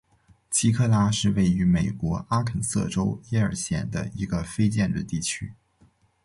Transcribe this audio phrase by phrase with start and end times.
[0.49, 5.53] 奇克拉是位于美国阿肯色州耶尔县的一个非建制地区。